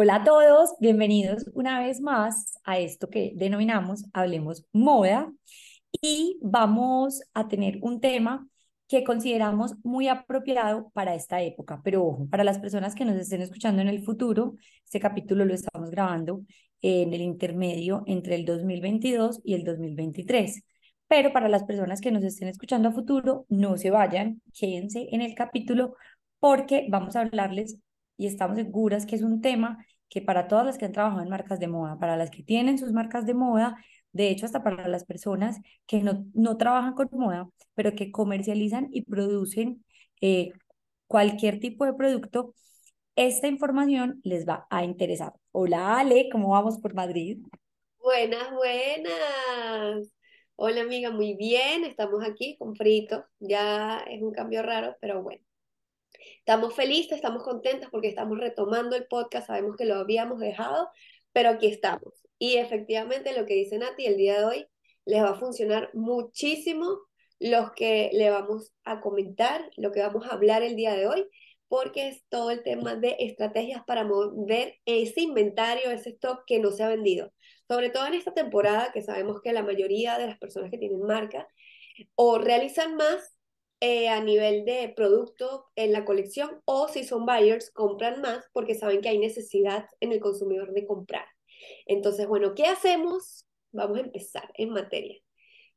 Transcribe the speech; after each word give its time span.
Hola 0.00 0.14
a 0.14 0.22
todos, 0.22 0.76
bienvenidos 0.78 1.50
una 1.54 1.80
vez 1.80 2.00
más 2.00 2.56
a 2.62 2.78
esto 2.78 3.10
que 3.10 3.32
denominamos 3.34 4.04
Hablemos 4.12 4.64
Moda 4.72 5.32
y 5.90 6.38
vamos 6.40 7.20
a 7.34 7.48
tener 7.48 7.80
un 7.82 8.00
tema 8.00 8.46
que 8.86 9.02
consideramos 9.02 9.74
muy 9.82 10.06
apropiado 10.06 10.88
para 10.94 11.16
esta 11.16 11.42
época, 11.42 11.80
pero 11.82 12.06
ojo, 12.06 12.28
para 12.30 12.44
las 12.44 12.60
personas 12.60 12.94
que 12.94 13.04
nos 13.04 13.16
estén 13.16 13.42
escuchando 13.42 13.82
en 13.82 13.88
el 13.88 14.04
futuro, 14.04 14.54
este 14.84 15.00
capítulo 15.00 15.44
lo 15.44 15.52
estamos 15.52 15.90
grabando 15.90 16.42
en 16.80 17.12
el 17.12 17.20
intermedio 17.20 18.04
entre 18.06 18.36
el 18.36 18.44
2022 18.44 19.40
y 19.42 19.54
el 19.54 19.64
2023. 19.64 20.62
Pero 21.08 21.32
para 21.32 21.48
las 21.48 21.64
personas 21.64 22.00
que 22.00 22.12
nos 22.12 22.22
estén 22.22 22.46
escuchando 22.46 22.90
a 22.90 22.92
futuro, 22.92 23.46
no 23.48 23.76
se 23.76 23.90
vayan, 23.90 24.42
quédense 24.54 25.08
en 25.10 25.22
el 25.22 25.34
capítulo 25.34 25.96
porque 26.38 26.86
vamos 26.88 27.16
a 27.16 27.22
hablarles 27.22 27.80
y 28.18 28.26
estamos 28.26 28.58
seguras 28.58 29.06
que 29.06 29.16
es 29.16 29.22
un 29.22 29.40
tema 29.40 29.86
que 30.10 30.20
para 30.20 30.48
todas 30.48 30.66
las 30.66 30.76
que 30.76 30.84
han 30.84 30.92
trabajado 30.92 31.22
en 31.22 31.30
marcas 31.30 31.60
de 31.60 31.68
moda, 31.68 31.98
para 31.98 32.16
las 32.16 32.30
que 32.30 32.42
tienen 32.42 32.78
sus 32.78 32.92
marcas 32.92 33.24
de 33.26 33.34
moda, 33.34 33.76
de 34.12 34.28
hecho 34.30 34.46
hasta 34.46 34.62
para 34.62 34.88
las 34.88 35.04
personas 35.04 35.58
que 35.86 36.02
no, 36.02 36.26
no 36.34 36.56
trabajan 36.56 36.94
con 36.94 37.08
moda, 37.12 37.48
pero 37.74 37.94
que 37.94 38.10
comercializan 38.10 38.88
y 38.90 39.02
producen 39.02 39.84
eh, 40.20 40.50
cualquier 41.06 41.60
tipo 41.60 41.84
de 41.86 41.94
producto, 41.94 42.54
esta 43.16 43.48
información 43.48 44.20
les 44.24 44.46
va 44.46 44.66
a 44.70 44.84
interesar. 44.84 45.32
Hola 45.52 45.98
Ale, 45.98 46.28
¿cómo 46.30 46.50
vamos 46.50 46.78
por 46.78 46.94
Madrid? 46.94 47.38
Buenas, 47.98 48.52
buenas. 48.52 50.12
Hola 50.56 50.80
amiga, 50.82 51.10
muy 51.10 51.34
bien, 51.34 51.84
estamos 51.84 52.24
aquí 52.24 52.56
con 52.58 52.74
frito. 52.74 53.24
Ya 53.38 54.00
es 54.00 54.22
un 54.22 54.32
cambio 54.32 54.62
raro, 54.62 54.96
pero 55.00 55.22
bueno. 55.22 55.47
Estamos 56.48 56.74
felices, 56.74 57.12
estamos 57.12 57.42
contentas 57.42 57.90
porque 57.90 58.08
estamos 58.08 58.38
retomando 58.38 58.96
el 58.96 59.06
podcast, 59.06 59.48
sabemos 59.48 59.76
que 59.76 59.84
lo 59.84 59.96
habíamos 59.96 60.40
dejado, 60.40 60.88
pero 61.30 61.50
aquí 61.50 61.66
estamos. 61.66 62.26
Y 62.38 62.56
efectivamente 62.56 63.38
lo 63.38 63.44
que 63.44 63.52
dice 63.52 63.76
Nati 63.76 64.06
el 64.06 64.16
día 64.16 64.38
de 64.38 64.44
hoy 64.46 64.66
les 65.04 65.22
va 65.22 65.32
a 65.32 65.38
funcionar 65.38 65.90
muchísimo 65.92 67.00
los 67.38 67.72
que 67.72 68.08
le 68.14 68.30
vamos 68.30 68.72
a 68.84 69.02
comentar, 69.02 69.70
lo 69.76 69.92
que 69.92 70.00
vamos 70.00 70.24
a 70.24 70.30
hablar 70.32 70.62
el 70.62 70.74
día 70.74 70.94
de 70.94 71.06
hoy, 71.06 71.26
porque 71.68 72.08
es 72.08 72.24
todo 72.30 72.50
el 72.50 72.62
tema 72.62 72.94
de 72.94 73.16
estrategias 73.18 73.84
para 73.84 74.04
mover 74.04 74.76
ese 74.86 75.20
inventario, 75.20 75.90
ese 75.90 76.08
stock 76.12 76.44
que 76.46 76.60
no 76.60 76.70
se 76.70 76.82
ha 76.82 76.88
vendido. 76.88 77.30
Sobre 77.68 77.90
todo 77.90 78.06
en 78.06 78.14
esta 78.14 78.32
temporada 78.32 78.90
que 78.94 79.02
sabemos 79.02 79.42
que 79.42 79.52
la 79.52 79.62
mayoría 79.62 80.16
de 80.16 80.28
las 80.28 80.38
personas 80.38 80.70
que 80.70 80.78
tienen 80.78 81.02
marca 81.02 81.46
o 82.14 82.38
realizan 82.38 82.96
más 82.96 83.37
eh, 83.80 84.08
a 84.08 84.20
nivel 84.20 84.64
de 84.64 84.92
producto 84.96 85.66
en 85.76 85.92
la 85.92 86.04
colección 86.04 86.60
o 86.64 86.88
si 86.88 87.04
son 87.04 87.26
buyers, 87.26 87.70
compran 87.70 88.20
más 88.20 88.44
porque 88.52 88.74
saben 88.74 89.00
que 89.00 89.08
hay 89.08 89.18
necesidad 89.18 89.86
en 90.00 90.12
el 90.12 90.20
consumidor 90.20 90.72
de 90.72 90.86
comprar. 90.86 91.26
Entonces, 91.86 92.26
bueno, 92.26 92.54
¿qué 92.54 92.64
hacemos? 92.64 93.46
Vamos 93.72 93.98
a 93.98 94.02
empezar 94.02 94.50
en 94.54 94.70
materia. 94.70 95.18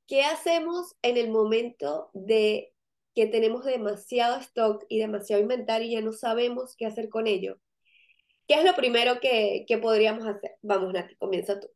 ¿Qué 0.08 0.24
hacemos 0.24 0.96
en 1.02 1.18
el 1.18 1.30
momento 1.30 2.10
de 2.14 2.74
que 3.16 3.28
tenemos 3.28 3.66
demasiado 3.66 4.40
stock 4.40 4.86
y 4.90 5.00
demasiado 5.00 5.42
inventario 5.42 5.88
y 5.88 5.92
ya 5.94 6.02
no 6.02 6.12
sabemos 6.12 6.76
qué 6.78 6.86
hacer 6.86 7.10
con 7.10 7.28
ello? 7.28 7.60
¿Qué 8.48 8.56
es 8.56 8.66
lo 8.66 8.76
primero 8.76 9.20
que, 9.20 9.66
que 9.68 9.78
podríamos 9.78 10.26
hacer? 10.26 10.52
Vamos, 10.62 10.94
Nati, 10.94 11.16
comienza 11.16 11.60
tú. 11.60 11.70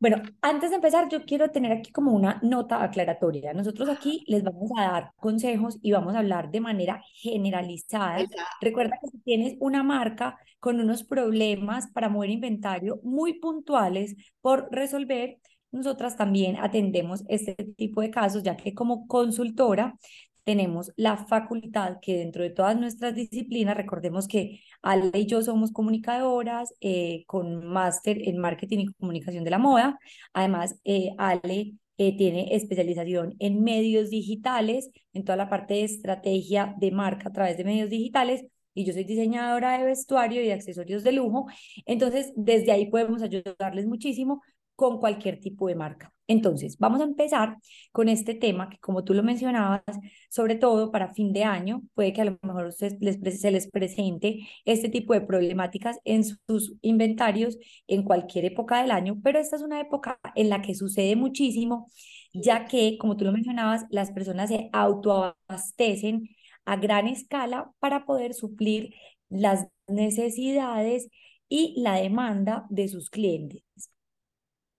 Bueno, 0.00 0.22
antes 0.40 0.70
de 0.70 0.76
empezar, 0.76 1.10
yo 1.10 1.26
quiero 1.26 1.50
tener 1.50 1.72
aquí 1.72 1.92
como 1.92 2.12
una 2.12 2.40
nota 2.42 2.82
aclaratoria. 2.82 3.52
Nosotros 3.52 3.86
aquí 3.90 4.24
les 4.26 4.42
vamos 4.42 4.70
a 4.78 4.82
dar 4.90 5.12
consejos 5.16 5.78
y 5.82 5.92
vamos 5.92 6.14
a 6.14 6.20
hablar 6.20 6.50
de 6.50 6.60
manera 6.60 7.02
generalizada. 7.12 8.24
Recuerda 8.62 8.96
que 8.98 9.08
si 9.08 9.18
tienes 9.18 9.56
una 9.60 9.82
marca 9.82 10.38
con 10.58 10.80
unos 10.80 11.04
problemas 11.04 11.88
para 11.92 12.08
mover 12.08 12.30
inventario 12.30 12.98
muy 13.02 13.34
puntuales 13.40 14.16
por 14.40 14.68
resolver, 14.72 15.36
nosotras 15.70 16.16
también 16.16 16.56
atendemos 16.56 17.22
este 17.28 17.54
tipo 17.76 18.00
de 18.00 18.10
casos, 18.10 18.42
ya 18.42 18.56
que 18.56 18.72
como 18.72 19.06
consultora 19.06 19.98
tenemos 20.44 20.92
la 20.96 21.16
facultad 21.16 21.98
que 22.00 22.18
dentro 22.18 22.42
de 22.42 22.50
todas 22.50 22.78
nuestras 22.78 23.14
disciplinas, 23.14 23.76
recordemos 23.76 24.28
que 24.28 24.60
Ale 24.82 25.10
y 25.14 25.26
yo 25.26 25.42
somos 25.42 25.72
comunicadoras 25.72 26.74
eh, 26.80 27.24
con 27.26 27.64
máster 27.66 28.28
en 28.28 28.38
marketing 28.38 28.78
y 28.78 28.92
comunicación 28.94 29.44
de 29.44 29.50
la 29.50 29.58
moda. 29.58 29.98
Además, 30.32 30.76
eh, 30.84 31.10
Ale 31.18 31.74
eh, 31.98 32.16
tiene 32.16 32.54
especialización 32.54 33.36
en 33.38 33.62
medios 33.62 34.10
digitales, 34.10 34.90
en 35.12 35.24
toda 35.24 35.36
la 35.36 35.50
parte 35.50 35.74
de 35.74 35.84
estrategia 35.84 36.74
de 36.78 36.90
marca 36.92 37.28
a 37.28 37.32
través 37.32 37.56
de 37.56 37.64
medios 37.64 37.90
digitales. 37.90 38.44
Y 38.72 38.84
yo 38.84 38.92
soy 38.92 39.04
diseñadora 39.04 39.78
de 39.78 39.84
vestuario 39.84 40.42
y 40.42 40.46
de 40.46 40.52
accesorios 40.52 41.02
de 41.04 41.12
lujo. 41.12 41.46
Entonces, 41.86 42.32
desde 42.36 42.72
ahí 42.72 42.86
podemos 42.90 43.20
ayudarles 43.22 43.86
muchísimo 43.86 44.42
con 44.80 44.98
cualquier 44.98 45.38
tipo 45.38 45.68
de 45.68 45.74
marca. 45.74 46.10
Entonces, 46.26 46.78
vamos 46.78 47.02
a 47.02 47.04
empezar 47.04 47.58
con 47.92 48.08
este 48.08 48.34
tema 48.34 48.70
que, 48.70 48.78
como 48.78 49.04
tú 49.04 49.12
lo 49.12 49.22
mencionabas, 49.22 49.82
sobre 50.30 50.54
todo 50.54 50.90
para 50.90 51.12
fin 51.12 51.34
de 51.34 51.44
año, 51.44 51.82
puede 51.92 52.14
que 52.14 52.22
a 52.22 52.24
lo 52.24 52.38
mejor 52.40 52.72
se 52.72 52.96
les, 52.98 53.18
se 53.42 53.50
les 53.50 53.70
presente 53.70 54.48
este 54.64 54.88
tipo 54.88 55.12
de 55.12 55.20
problemáticas 55.20 55.98
en 56.04 56.24
sus 56.24 56.76
inventarios 56.80 57.58
en 57.88 58.04
cualquier 58.04 58.46
época 58.46 58.80
del 58.80 58.90
año, 58.90 59.20
pero 59.22 59.38
esta 59.38 59.56
es 59.56 59.62
una 59.62 59.80
época 59.80 60.18
en 60.34 60.48
la 60.48 60.62
que 60.62 60.74
sucede 60.74 61.14
muchísimo, 61.14 61.88
ya 62.32 62.64
que, 62.64 62.96
como 62.98 63.18
tú 63.18 63.26
lo 63.26 63.32
mencionabas, 63.32 63.84
las 63.90 64.12
personas 64.12 64.48
se 64.48 64.70
autoabastecen 64.72 66.26
a 66.64 66.76
gran 66.76 67.06
escala 67.06 67.70
para 67.80 68.06
poder 68.06 68.32
suplir 68.32 68.94
las 69.28 69.66
necesidades 69.88 71.10
y 71.50 71.74
la 71.82 71.96
demanda 71.96 72.64
de 72.70 72.88
sus 72.88 73.10
clientes. 73.10 73.62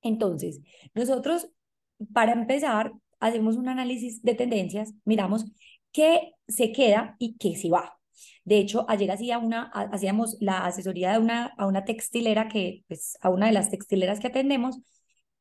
Entonces, 0.02 0.62
nosotros, 0.94 1.50
para 2.14 2.34
empezar, 2.34 2.94
hacemos 3.20 3.56
un 3.56 3.70
análisis 3.70 4.22
de 4.24 4.36
tendencias, 4.36 4.94
miramos 5.06 5.46
qué 5.92 6.34
se 6.48 6.72
queda 6.72 7.16
y 7.20 7.38
qué 7.38 7.56
se 7.56 7.70
va. 7.70 7.98
De 8.44 8.58
hecho, 8.58 8.86
ayer 8.90 9.12
hacía 9.12 9.38
una, 9.38 9.64
hacíamos 9.64 10.38
la 10.40 10.66
asesoría 10.66 11.14
de 11.14 11.20
una, 11.20 11.54
a 11.58 11.68
una 11.68 11.86
textilera 11.86 12.48
que, 12.48 12.84
pues, 12.88 13.18
a 13.22 13.30
una 13.30 13.48
de 13.48 13.54
las 13.54 13.70
textileras 13.70 14.20
que 14.20 14.28
atendemos, 14.28 14.80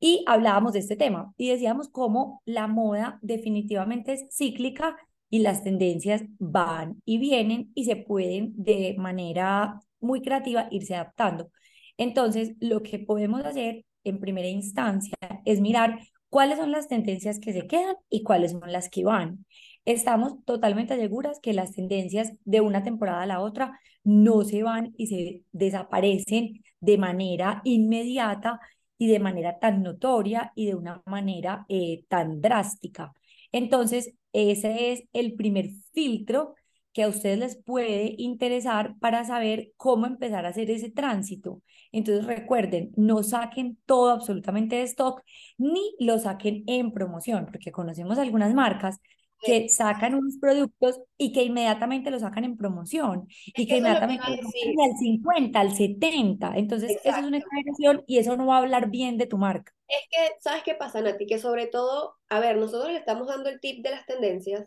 y 0.00 0.24
hablábamos 0.26 0.72
de 0.72 0.78
este 0.80 0.96
tema 0.96 1.34
y 1.36 1.50
decíamos 1.50 1.88
cómo 1.88 2.42
la 2.46 2.66
moda 2.66 3.18
definitivamente 3.22 4.14
es 4.14 4.24
cíclica 4.34 4.96
y 5.28 5.40
las 5.40 5.62
tendencias 5.62 6.22
van 6.38 7.02
y 7.04 7.18
vienen 7.18 7.70
y 7.74 7.84
se 7.84 7.96
pueden 7.96 8.54
de 8.56 8.96
manera 8.98 9.80
muy 10.00 10.22
creativa 10.22 10.68
irse 10.70 10.94
adaptando. 10.94 11.50
Entonces, 11.98 12.54
lo 12.60 12.82
que 12.82 12.98
podemos 12.98 13.44
hacer 13.44 13.84
en 14.04 14.20
primera 14.20 14.48
instancia 14.48 15.16
es 15.44 15.60
mirar 15.60 16.00
cuáles 16.28 16.58
son 16.58 16.72
las 16.72 16.88
tendencias 16.88 17.38
que 17.40 17.52
se 17.52 17.66
quedan 17.66 17.96
y 18.08 18.22
cuáles 18.22 18.52
son 18.52 18.72
las 18.72 18.88
que 18.88 19.04
van. 19.04 19.44
Estamos 19.84 20.44
totalmente 20.44 20.96
seguras 20.96 21.40
que 21.40 21.52
las 21.52 21.72
tendencias 21.72 22.32
de 22.44 22.60
una 22.60 22.82
temporada 22.82 23.22
a 23.22 23.26
la 23.26 23.40
otra 23.40 23.78
no 24.04 24.44
se 24.44 24.62
van 24.62 24.94
y 24.96 25.06
se 25.08 25.44
desaparecen 25.52 26.62
de 26.80 26.98
manera 26.98 27.60
inmediata 27.64 28.60
y 28.98 29.08
de 29.08 29.18
manera 29.18 29.58
tan 29.58 29.82
notoria 29.82 30.52
y 30.54 30.66
de 30.66 30.74
una 30.74 31.02
manera 31.06 31.64
eh, 31.68 32.04
tan 32.08 32.40
drástica. 32.40 33.12
Entonces, 33.52 34.14
ese 34.32 34.92
es 34.92 35.02
el 35.12 35.34
primer 35.34 35.70
filtro 35.92 36.54
que 36.92 37.04
a 37.04 37.08
ustedes 37.08 37.38
les 37.38 37.56
puede 37.56 38.14
interesar 38.18 38.96
para 38.98 39.24
saber 39.24 39.72
cómo 39.76 40.06
empezar 40.06 40.46
a 40.46 40.50
hacer 40.50 40.70
ese 40.70 40.90
tránsito. 40.90 41.62
Entonces 41.92 42.26
recuerden, 42.26 42.92
no 42.96 43.22
saquen 43.22 43.78
todo 43.86 44.10
absolutamente 44.10 44.76
de 44.76 44.82
stock 44.82 45.22
ni 45.58 45.94
lo 45.98 46.18
saquen 46.18 46.64
en 46.66 46.92
promoción, 46.92 47.46
porque 47.46 47.72
conocemos 47.72 48.18
algunas 48.18 48.54
marcas 48.54 48.98
que 49.42 49.68
sacan 49.68 50.14
unos 50.14 50.36
productos 50.38 51.00
y 51.16 51.32
que 51.32 51.42
inmediatamente 51.44 52.10
lo 52.10 52.18
sacan 52.18 52.44
en 52.44 52.56
promoción 52.56 53.26
y 53.46 53.66
que, 53.66 53.78
inmediatamente 53.78 54.24
lo 54.28 54.36
sacan 54.36 54.90
al 54.90 54.98
50, 54.98 55.60
al 55.60 55.74
70. 55.74 56.52
Entonces, 56.56 56.90
eso 57.02 57.16
es 57.16 57.24
una 57.24 57.38
exageración 57.38 58.04
y 58.06 58.18
eso 58.18 58.36
no 58.36 58.46
va 58.46 58.56
a 58.56 58.58
hablar 58.58 58.90
bien 58.90 59.16
de 59.16 59.26
tu 59.26 59.38
marca. 59.38 59.72
Es 59.88 60.06
que, 60.10 60.40
¿sabes 60.40 60.62
qué 60.62 60.74
pasa, 60.74 61.00
Nati? 61.00 61.26
Que 61.26 61.38
sobre 61.38 61.66
todo, 61.66 62.16
a 62.28 62.38
ver, 62.38 62.58
nosotros 62.58 62.92
le 62.92 62.98
estamos 62.98 63.28
dando 63.28 63.48
el 63.48 63.60
tip 63.60 63.82
de 63.82 63.90
las 63.90 64.04
tendencias, 64.06 64.66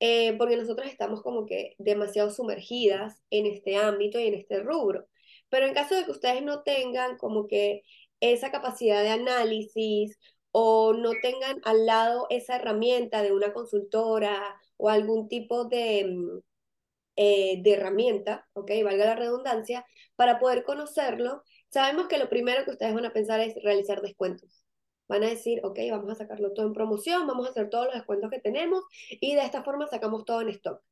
eh, 0.00 0.36
porque 0.38 0.56
nosotros 0.56 0.88
estamos 0.88 1.22
como 1.22 1.46
que 1.46 1.74
demasiado 1.78 2.30
sumergidas 2.30 3.22
en 3.30 3.46
este 3.46 3.76
ámbito 3.76 4.18
y 4.18 4.28
en 4.28 4.34
este 4.34 4.60
rubro. 4.62 5.06
Pero 5.48 5.66
en 5.66 5.74
caso 5.74 5.94
de 5.94 6.04
que 6.04 6.10
ustedes 6.12 6.42
no 6.42 6.62
tengan 6.62 7.16
como 7.18 7.48
que 7.48 7.82
esa 8.20 8.50
capacidad 8.50 9.02
de 9.02 9.10
análisis 9.10 10.18
o 10.52 10.92
no 10.94 11.12
tengan 11.22 11.60
al 11.64 11.86
lado 11.86 12.26
esa 12.30 12.56
herramienta 12.56 13.22
de 13.22 13.32
una 13.32 13.52
consultora 13.52 14.40
o 14.76 14.90
algún 14.90 15.28
tipo 15.28 15.64
de, 15.66 16.04
mm, 16.06 16.38
eh, 17.16 17.62
de 17.62 17.72
herramienta, 17.72 18.48
¿ok? 18.54 18.70
Valga 18.84 19.06
la 19.06 19.16
redundancia, 19.16 19.84
para 20.16 20.38
poder 20.38 20.64
conocerlo, 20.64 21.42
sabemos 21.70 22.08
que 22.08 22.18
lo 22.18 22.28
primero 22.28 22.64
que 22.64 22.72
ustedes 22.72 22.94
van 22.94 23.06
a 23.06 23.12
pensar 23.12 23.40
es 23.40 23.54
realizar 23.62 24.02
descuentos. 24.02 24.64
Van 25.08 25.24
a 25.24 25.28
decir, 25.28 25.60
ok, 25.64 25.78
vamos 25.90 26.10
a 26.10 26.14
sacarlo 26.14 26.52
todo 26.52 26.66
en 26.66 26.72
promoción, 26.72 27.26
vamos 27.26 27.46
a 27.46 27.50
hacer 27.50 27.70
todos 27.70 27.86
los 27.86 27.94
descuentos 27.94 28.30
que 28.30 28.40
tenemos 28.40 28.84
y 29.10 29.34
de 29.34 29.42
esta 29.42 29.62
forma 29.64 29.86
sacamos 29.86 30.24
todo 30.24 30.42
en 30.42 30.50
stock. 30.50 30.82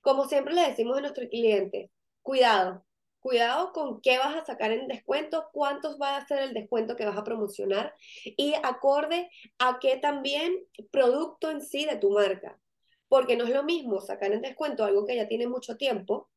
Como 0.00 0.28
siempre 0.28 0.54
le 0.54 0.68
decimos 0.68 0.98
a 0.98 1.00
nuestros 1.00 1.28
clientes, 1.28 1.90
cuidado, 2.22 2.84
Cuidado 3.22 3.72
con 3.72 4.00
qué 4.00 4.18
vas 4.18 4.34
a 4.34 4.44
sacar 4.44 4.72
en 4.72 4.88
descuento, 4.88 5.48
cuántos 5.52 5.96
va 5.96 6.16
a 6.16 6.26
ser 6.26 6.42
el 6.42 6.54
descuento 6.54 6.96
que 6.96 7.06
vas 7.06 7.16
a 7.16 7.22
promocionar 7.22 7.94
y 8.24 8.54
acorde 8.64 9.30
a 9.60 9.78
qué 9.78 9.96
también 9.96 10.52
producto 10.90 11.48
en 11.52 11.60
sí 11.60 11.84
de 11.84 11.94
tu 11.94 12.10
marca. 12.10 12.58
Porque 13.06 13.36
no 13.36 13.44
es 13.44 13.50
lo 13.50 13.62
mismo 13.62 14.00
sacar 14.00 14.32
en 14.32 14.40
descuento 14.40 14.84
algo 14.84 15.06
que 15.06 15.14
ya 15.14 15.28
tiene 15.28 15.46
mucho 15.46 15.76
tiempo 15.76 16.31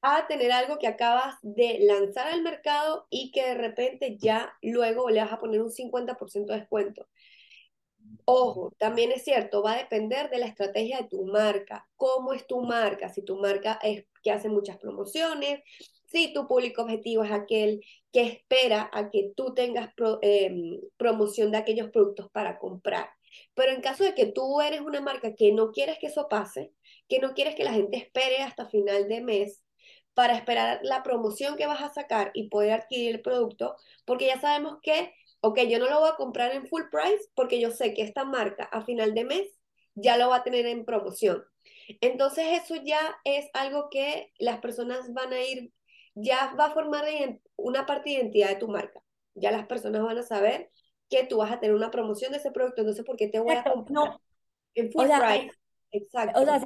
a 0.00 0.26
tener 0.26 0.52
algo 0.52 0.78
que 0.78 0.86
acabas 0.86 1.34
de 1.42 1.78
lanzar 1.80 2.28
al 2.28 2.42
mercado 2.42 3.06
y 3.10 3.32
que 3.32 3.44
de 3.44 3.54
repente 3.54 4.16
ya 4.18 4.52
luego 4.62 5.10
le 5.10 5.20
vas 5.20 5.32
a 5.32 5.40
poner 5.40 5.60
un 5.60 5.70
50% 5.70 6.52
de 6.52 6.60
descuento. 6.60 7.06
Ojo, 8.24 8.72
también 8.78 9.10
es 9.12 9.24
cierto, 9.24 9.62
va 9.62 9.72
a 9.72 9.78
depender 9.78 10.30
de 10.30 10.38
la 10.38 10.46
estrategia 10.46 10.98
de 10.98 11.08
tu 11.08 11.24
marca. 11.26 11.88
¿Cómo 11.96 12.32
es 12.32 12.46
tu 12.46 12.60
marca? 12.60 13.08
Si 13.08 13.22
tu 13.22 13.36
marca 13.36 13.78
es 13.82 14.04
que 14.22 14.30
hace 14.30 14.48
muchas 14.48 14.78
promociones, 14.78 15.60
si 16.06 16.32
tu 16.32 16.46
público 16.46 16.82
objetivo 16.82 17.24
es 17.24 17.32
aquel 17.32 17.84
que 18.12 18.22
espera 18.22 18.90
a 18.92 19.10
que 19.10 19.32
tú 19.36 19.54
tengas 19.54 19.92
em, 20.22 20.80
promoción 20.96 21.50
de 21.50 21.58
aquellos 21.58 21.90
productos 21.90 22.30
para 22.30 22.58
comprar. 22.58 23.10
Pero 23.54 23.72
en 23.72 23.80
caso 23.82 24.04
de 24.04 24.14
que 24.14 24.26
tú 24.26 24.60
eres 24.60 24.80
una 24.80 25.00
marca 25.00 25.34
que 25.34 25.52
no 25.52 25.70
quieres 25.70 25.98
que 25.98 26.06
eso 26.06 26.28
pase, 26.28 26.72
que 27.08 27.18
no 27.20 27.34
quieres 27.34 27.54
que 27.54 27.64
la 27.64 27.72
gente 27.72 27.98
espere 27.98 28.38
hasta 28.38 28.68
final 28.68 29.08
de 29.08 29.20
mes 29.20 29.62
para 30.18 30.34
esperar 30.34 30.80
la 30.82 31.04
promoción 31.04 31.54
que 31.54 31.68
vas 31.68 31.80
a 31.80 31.94
sacar 31.94 32.32
y 32.34 32.48
poder 32.48 32.72
adquirir 32.72 33.14
el 33.14 33.22
producto, 33.22 33.76
porque 34.04 34.26
ya 34.26 34.40
sabemos 34.40 34.78
que 34.82 35.14
ok, 35.42 35.60
yo 35.68 35.78
no 35.78 35.88
lo 35.88 36.00
voy 36.00 36.10
a 36.10 36.16
comprar 36.16 36.52
en 36.56 36.66
full 36.66 36.82
price 36.90 37.30
porque 37.36 37.60
yo 37.60 37.70
sé 37.70 37.94
que 37.94 38.02
esta 38.02 38.24
marca 38.24 38.64
a 38.64 38.82
final 38.82 39.14
de 39.14 39.24
mes 39.24 39.46
ya 39.94 40.16
lo 40.16 40.28
va 40.30 40.38
a 40.38 40.42
tener 40.42 40.66
en 40.66 40.84
promoción. 40.84 41.44
Entonces 42.00 42.46
eso 42.64 42.74
ya 42.82 42.98
es 43.22 43.46
algo 43.54 43.90
que 43.92 44.32
las 44.40 44.58
personas 44.58 45.12
van 45.12 45.32
a 45.32 45.40
ir, 45.40 45.72
ya 46.16 46.52
va 46.58 46.66
a 46.66 46.74
formar 46.74 47.04
una 47.54 47.86
parte 47.86 48.10
de 48.10 48.16
identidad 48.16 48.48
de 48.48 48.56
tu 48.56 48.66
marca. 48.66 49.00
Ya 49.36 49.52
las 49.52 49.68
personas 49.68 50.02
van 50.02 50.18
a 50.18 50.24
saber 50.24 50.72
que 51.08 51.28
tú 51.28 51.36
vas 51.36 51.52
a 51.52 51.60
tener 51.60 51.76
una 51.76 51.92
promoción 51.92 52.32
de 52.32 52.38
ese 52.38 52.50
producto, 52.50 52.80
entonces 52.80 53.04
¿por 53.04 53.14
qué 53.16 53.28
te 53.28 53.38
voy 53.38 53.54
a 53.54 53.62
comprar 53.62 54.18
en 54.74 54.90
full 54.90 55.06
price? 55.06 55.57
Exacto. 55.90 56.40
O 56.40 56.44
sea, 56.44 56.60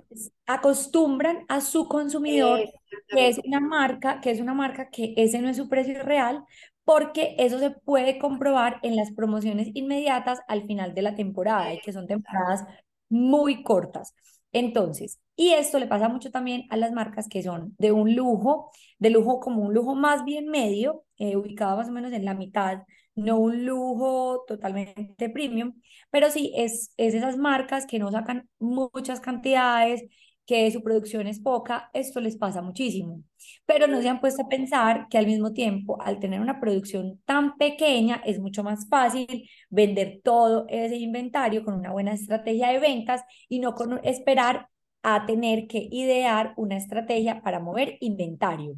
acostumbran 0.46 1.44
a 1.48 1.60
su 1.60 1.88
consumidor 1.88 2.60
que 3.08 3.28
es 3.28 3.38
una 3.44 3.60
marca, 3.60 4.20
que 4.20 4.30
es 4.30 4.40
una 4.40 4.54
marca 4.54 4.90
que 4.90 5.14
ese 5.16 5.40
no 5.40 5.48
es 5.48 5.56
su 5.56 5.68
precio 5.68 6.02
real, 6.02 6.44
porque 6.84 7.36
eso 7.38 7.58
se 7.58 7.70
puede 7.70 8.18
comprobar 8.18 8.80
en 8.82 8.96
las 8.96 9.12
promociones 9.12 9.70
inmediatas 9.74 10.40
al 10.48 10.66
final 10.66 10.94
de 10.94 11.02
la 11.02 11.14
temporada 11.14 11.72
y 11.72 11.80
que 11.80 11.92
son 11.92 12.06
temporadas 12.06 12.64
muy 13.08 13.62
cortas. 13.62 14.14
Entonces, 14.52 15.20
y 15.36 15.52
esto 15.52 15.78
le 15.78 15.86
pasa 15.86 16.08
mucho 16.08 16.30
también 16.30 16.64
a 16.70 16.76
las 16.76 16.92
marcas 16.92 17.28
que 17.28 17.42
son 17.42 17.74
de 17.78 17.92
un 17.92 18.14
lujo, 18.14 18.70
de 18.98 19.10
lujo 19.10 19.40
como 19.40 19.62
un 19.62 19.72
lujo 19.72 19.94
más 19.94 20.24
bien 20.24 20.48
medio, 20.48 21.04
eh, 21.16 21.36
ubicado 21.36 21.76
más 21.76 21.88
o 21.88 21.92
menos 21.92 22.12
en 22.12 22.24
la 22.24 22.34
mitad, 22.34 22.82
no 23.14 23.38
un 23.38 23.64
lujo 23.66 24.44
totalmente 24.46 25.28
premium, 25.30 25.74
pero 26.10 26.30
sí 26.30 26.52
es, 26.56 26.92
es 26.96 27.14
esas 27.14 27.36
marcas 27.36 27.86
que 27.86 27.98
no 27.98 28.10
sacan 28.10 28.48
muchas 28.58 29.20
cantidades, 29.20 30.02
que 30.46 30.70
su 30.70 30.82
producción 30.82 31.26
es 31.26 31.40
poca, 31.40 31.90
esto 31.92 32.20
les 32.20 32.36
pasa 32.36 32.62
muchísimo. 32.62 33.22
Pero 33.66 33.86
no 33.86 34.00
se 34.02 34.08
han 34.08 34.20
puesto 34.20 34.42
a 34.42 34.48
pensar 34.48 35.06
que 35.08 35.18
al 35.18 35.26
mismo 35.26 35.52
tiempo, 35.52 36.00
al 36.02 36.18
tener 36.18 36.40
una 36.40 36.60
producción 36.60 37.20
tan 37.24 37.56
pequeña, 37.56 38.22
es 38.24 38.40
mucho 38.40 38.62
más 38.64 38.88
fácil 38.88 39.48
vender 39.70 40.20
todo 40.24 40.66
ese 40.68 40.96
inventario 40.96 41.64
con 41.64 41.74
una 41.74 41.92
buena 41.92 42.12
estrategia 42.12 42.68
de 42.68 42.80
ventas 42.80 43.22
y 43.48 43.60
no 43.60 43.74
con 43.74 44.00
esperar 44.04 44.68
a 45.02 45.26
tener 45.26 45.66
que 45.66 45.88
idear 45.90 46.54
una 46.56 46.76
estrategia 46.76 47.40
para 47.42 47.60
mover 47.60 47.96
inventario. 48.00 48.76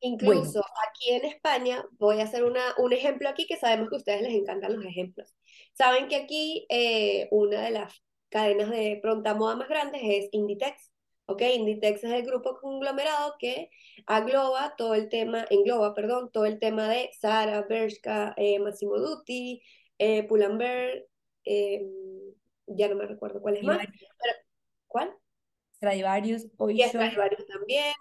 Incluso 0.00 0.62
aquí 0.88 1.10
en 1.10 1.24
España, 1.24 1.84
voy 1.98 2.20
a 2.20 2.24
hacer 2.24 2.44
una, 2.44 2.62
un 2.78 2.92
ejemplo 2.92 3.28
aquí 3.28 3.46
que 3.46 3.56
sabemos 3.56 3.88
que 3.88 3.96
a 3.96 3.98
ustedes 3.98 4.22
les 4.22 4.34
encantan 4.34 4.76
los 4.76 4.84
ejemplos. 4.84 5.34
Saben 5.72 6.08
que 6.08 6.16
aquí 6.16 6.66
eh, 6.68 7.28
una 7.30 7.62
de 7.62 7.70
las 7.70 8.02
cadenas 8.28 8.70
de 8.70 8.98
pronta 9.00 9.34
moda 9.34 9.56
más 9.56 9.68
grandes 9.68 10.02
es 10.04 10.28
Inditex. 10.32 10.92
¿ok? 11.26 11.42
Inditex 11.42 12.04
es 12.04 12.12
el 12.12 12.24
grupo 12.24 12.58
conglomerado 12.60 13.34
que 13.38 13.70
agloba 14.06 14.74
todo 14.76 14.94
el 14.94 15.08
tema, 15.08 15.44
engloba, 15.50 15.94
perdón, 15.94 16.30
todo 16.32 16.46
el 16.46 16.58
tema 16.58 16.88
de 16.88 17.10
Zara, 17.20 17.62
Bershka, 17.62 18.34
eh, 18.36 18.58
Massimo 18.58 18.98
Dutti, 18.98 19.62
eh, 19.98 20.26
Pull&Bear, 20.26 21.04
eh, 21.44 21.86
ya 22.66 22.88
no 22.88 22.96
me 22.96 23.06
recuerdo 23.06 23.40
cuál 23.40 23.56
es 23.56 23.64
más. 23.64 23.78
¿Cuál? 24.86 25.14
Stradivarius, 25.76 26.46
Oisho. 26.56 26.88
Stradivarius 26.88 27.46
también, 27.46 27.92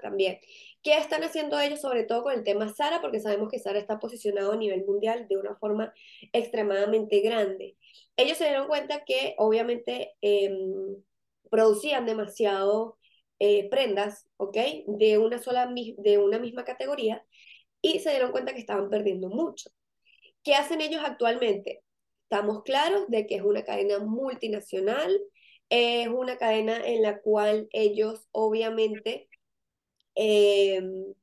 también. 0.00 0.38
¿Qué 0.82 0.96
están 0.96 1.22
haciendo 1.22 1.60
ellos, 1.60 1.80
sobre 1.80 2.04
todo 2.04 2.22
con 2.22 2.32
el 2.32 2.42
tema 2.42 2.72
Zara? 2.74 3.00
Porque 3.00 3.20
sabemos 3.20 3.50
que 3.50 3.58
Zara 3.58 3.78
está 3.78 3.98
posicionado 3.98 4.52
a 4.52 4.56
nivel 4.56 4.84
mundial 4.84 5.26
de 5.28 5.36
una 5.36 5.54
forma 5.56 5.92
extremadamente 6.32 7.20
grande. 7.20 7.76
Ellos 8.16 8.38
se 8.38 8.44
dieron 8.44 8.66
cuenta 8.66 9.04
que 9.04 9.34
obviamente 9.38 10.12
em, 10.20 10.96
producían 11.50 12.06
demasiado 12.06 12.98
eh, 13.38 13.68
prendas, 13.68 14.26
¿ok? 14.36 14.56
De 14.86 15.18
una 15.18 15.38
sola, 15.38 15.70
de 15.98 16.18
una 16.18 16.38
misma 16.38 16.64
categoría 16.64 17.24
y 17.82 17.98
se 17.98 18.10
dieron 18.10 18.32
cuenta 18.32 18.54
que 18.54 18.60
estaban 18.60 18.88
perdiendo 18.88 19.28
mucho. 19.28 19.70
¿Qué 20.44 20.54
hacen 20.54 20.80
ellos 20.80 21.02
actualmente? 21.04 21.82
Estamos 22.24 22.62
claros 22.62 23.04
de 23.08 23.26
que 23.26 23.36
es 23.36 23.42
una 23.42 23.64
cadena 23.64 23.98
multinacional, 23.98 25.20
es 25.72 26.08
una 26.08 26.36
cadena 26.38 26.76
en 26.86 27.02
la 27.02 27.20
cual 27.22 27.68
ellos 27.72 28.28
obviamente 28.32 29.28
em, 30.14 31.14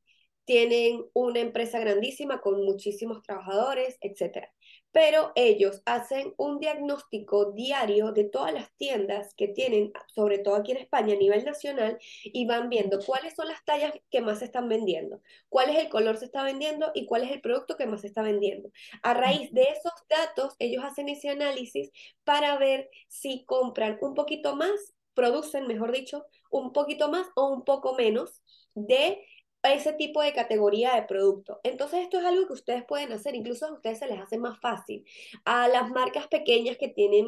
tienen 0.45 1.05
una 1.13 1.39
empresa 1.41 1.79
grandísima 1.79 2.41
con 2.41 2.65
muchísimos 2.65 3.21
trabajadores, 3.23 3.97
etcétera 4.01 4.51
pero 4.91 5.31
ellos 5.35 5.81
hacen 5.85 6.33
un 6.37 6.59
diagnóstico 6.59 7.51
diario 7.51 8.11
de 8.11 8.23
todas 8.23 8.53
las 8.53 8.71
tiendas 8.77 9.33
que 9.35 9.47
tienen, 9.47 9.91
sobre 10.07 10.39
todo 10.39 10.55
aquí 10.55 10.71
en 10.71 10.77
España 10.77 11.13
a 11.13 11.17
nivel 11.17 11.43
nacional, 11.45 11.97
y 12.23 12.45
van 12.45 12.69
viendo 12.69 12.99
cuáles 13.05 13.35
son 13.35 13.47
las 13.47 13.63
tallas 13.65 13.93
que 14.09 14.21
más 14.21 14.39
se 14.39 14.45
están 14.45 14.67
vendiendo, 14.67 15.21
cuál 15.49 15.69
es 15.69 15.77
el 15.77 15.89
color 15.89 16.17
se 16.17 16.25
está 16.25 16.43
vendiendo 16.43 16.91
y 16.93 17.05
cuál 17.05 17.23
es 17.23 17.31
el 17.31 17.41
producto 17.41 17.77
que 17.77 17.85
más 17.85 18.01
se 18.01 18.07
está 18.07 18.23
vendiendo. 18.23 18.69
A 19.03 19.13
raíz 19.13 19.51
de 19.53 19.63
esos 19.63 19.93
datos, 20.09 20.55
ellos 20.59 20.83
hacen 20.83 21.09
ese 21.09 21.29
análisis 21.29 21.91
para 22.23 22.57
ver 22.57 22.89
si 23.07 23.45
compran 23.45 23.97
un 24.01 24.15
poquito 24.15 24.55
más, 24.55 24.95
producen, 25.13 25.67
mejor 25.67 25.91
dicho, 25.91 26.25
un 26.49 26.73
poquito 26.73 27.09
más 27.09 27.27
o 27.35 27.49
un 27.49 27.63
poco 27.63 27.93
menos 27.95 28.41
de 28.73 29.23
ese 29.63 29.93
tipo 29.93 30.21
de 30.21 30.33
categoría 30.33 30.95
de 30.95 31.03
producto. 31.03 31.59
Entonces 31.63 32.01
esto 32.03 32.19
es 32.19 32.25
algo 32.25 32.47
que 32.47 32.53
ustedes 32.53 32.85
pueden 32.85 33.11
hacer, 33.11 33.35
incluso 33.35 33.65
a 33.67 33.73
ustedes 33.73 33.99
se 33.99 34.07
les 34.07 34.19
hace 34.19 34.37
más 34.37 34.59
fácil. 34.59 35.05
A 35.45 35.67
las 35.67 35.89
marcas 35.89 36.27
pequeñas 36.27 36.77
que 36.77 36.89
tienen, 36.89 37.25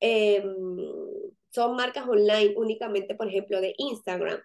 em, 0.00 0.44
son 1.50 1.76
marcas 1.76 2.06
online 2.08 2.54
únicamente, 2.56 3.14
por 3.14 3.28
ejemplo, 3.28 3.60
de 3.60 3.74
Instagram, 3.78 4.40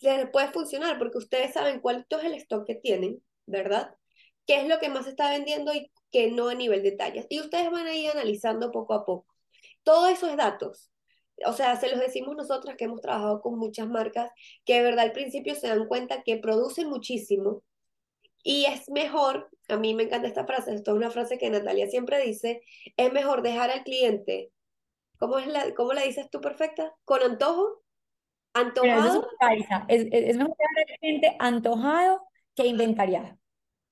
les 0.00 0.28
puede 0.30 0.52
funcionar 0.52 0.98
porque 0.98 1.18
ustedes 1.18 1.52
saben 1.54 1.80
cuánto 1.80 2.18
es 2.18 2.24
el 2.24 2.34
stock 2.34 2.66
que 2.66 2.74
tienen, 2.74 3.22
¿verdad? 3.46 3.94
¿Qué 4.46 4.60
es 4.60 4.68
lo 4.68 4.78
que 4.78 4.88
más 4.90 5.06
está 5.06 5.30
vendiendo 5.30 5.72
y 5.74 5.90
qué 6.10 6.30
no 6.30 6.48
a 6.48 6.54
nivel 6.54 6.82
de 6.82 6.92
tallas? 6.92 7.26
Y 7.30 7.40
ustedes 7.40 7.70
van 7.70 7.86
a 7.86 7.94
ir 7.96 8.10
analizando 8.10 8.70
poco 8.72 8.94
a 8.94 9.04
poco. 9.06 9.26
Todo 9.82 10.08
eso 10.08 10.28
es 10.28 10.36
datos 10.36 10.90
o 11.46 11.52
sea, 11.52 11.76
se 11.76 11.90
los 11.90 12.00
decimos 12.00 12.36
nosotras 12.36 12.76
que 12.76 12.84
hemos 12.84 13.00
trabajado 13.00 13.40
con 13.40 13.58
muchas 13.58 13.88
marcas 13.88 14.30
que 14.64 14.74
de 14.74 14.82
verdad 14.82 15.04
al 15.04 15.12
principio 15.12 15.54
se 15.54 15.68
dan 15.68 15.86
cuenta 15.86 16.22
que 16.22 16.36
producen 16.36 16.88
muchísimo 16.88 17.62
y 18.44 18.66
es 18.66 18.90
mejor, 18.90 19.48
a 19.68 19.78
mí 19.78 19.94
me 19.94 20.02
encanta 20.04 20.28
esta 20.28 20.46
frase, 20.46 20.74
esto 20.74 20.90
es 20.90 20.96
una 20.98 21.10
frase 21.10 21.38
que 21.38 21.48
Natalia 21.48 21.88
siempre 21.88 22.20
dice, 22.20 22.60
es 22.96 23.12
mejor 23.12 23.40
dejar 23.42 23.70
al 23.70 23.84
cliente, 23.84 24.52
¿cómo, 25.18 25.38
es 25.38 25.46
la, 25.46 25.74
cómo 25.74 25.94
la 25.94 26.02
dices 26.02 26.28
tú 26.30 26.42
perfecta? 26.42 26.92
¿Con 27.04 27.22
antojo? 27.22 27.82
¿Antojado? 28.52 29.26
Es, 29.88 30.06
es, 30.12 30.36
mejor 30.36 30.54
dejar 30.56 30.78
al 30.78 30.98
cliente 30.98 31.36
antojado 31.40 32.28
que 32.54 32.66
inventariado. 32.66 33.38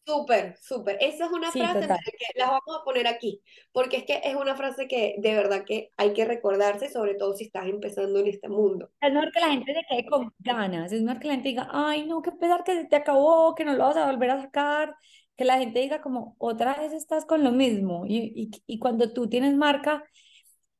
Súper, 0.04 0.56
súper. 0.60 0.96
Esa 1.00 1.26
es 1.26 1.30
una 1.30 1.52
frase 1.52 1.86
que 1.86 2.38
las 2.38 2.48
vamos 2.48 2.80
a 2.80 2.84
poner 2.84 3.06
aquí, 3.06 3.40
porque 3.70 3.98
es 3.98 4.04
que 4.04 4.20
es 4.24 4.34
una 4.34 4.56
frase 4.56 4.88
que 4.88 5.14
de 5.18 5.34
verdad 5.34 5.64
que 5.64 5.90
hay 5.96 6.12
que 6.12 6.24
recordarse, 6.24 6.90
sobre 6.90 7.14
todo 7.14 7.34
si 7.34 7.44
estás 7.44 7.66
empezando 7.66 8.18
en 8.18 8.26
este 8.26 8.48
mundo. 8.48 8.90
Es 9.00 9.12
mejor 9.12 9.30
que 9.30 9.40
la 9.40 9.50
gente 9.50 9.72
se 9.72 9.82
quede 9.88 10.06
con 10.06 10.32
ganas, 10.40 10.92
es 10.92 11.02
mejor 11.02 11.20
que 11.20 11.28
la 11.28 11.34
gente 11.34 11.48
diga, 11.50 11.68
ay, 11.70 12.06
no, 12.06 12.20
qué 12.20 12.32
pesar 12.32 12.64
que 12.64 12.74
se 12.74 12.84
te 12.86 12.96
acabó, 12.96 13.54
que 13.54 13.64
no 13.64 13.74
lo 13.74 13.84
vas 13.84 13.96
a 13.96 14.10
volver 14.10 14.30
a 14.30 14.42
sacar, 14.42 14.96
que 15.36 15.44
la 15.44 15.58
gente 15.58 15.78
diga 15.78 16.00
como, 16.00 16.34
otra 16.38 16.74
vez 16.74 16.92
estás 16.92 17.24
con 17.24 17.44
lo 17.44 17.52
mismo. 17.52 18.04
Y, 18.06 18.32
y, 18.34 18.50
y 18.66 18.78
cuando 18.80 19.12
tú 19.12 19.28
tienes 19.28 19.54
marca, 19.54 20.04